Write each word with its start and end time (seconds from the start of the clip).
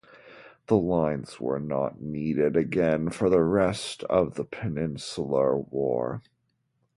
The 0.65 0.77
lines 0.77 1.39
were 1.39 1.59
not 1.59 2.01
needed 2.01 2.57
again 2.57 3.11
for 3.11 3.29
the 3.29 3.43
rest 3.43 4.03
of 4.05 4.33
the 4.33 4.43
Peninsular 4.43 5.55
War. 5.55 6.23